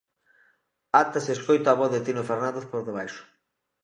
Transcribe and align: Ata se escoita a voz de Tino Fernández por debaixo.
Ata 1.01 1.19
se 1.25 1.31
escoita 1.37 1.67
a 1.71 1.79
voz 1.81 1.89
de 1.93 2.03
Tino 2.05 2.23
Fernández 2.29 2.65
por 2.71 2.81
debaixo. 2.87 3.23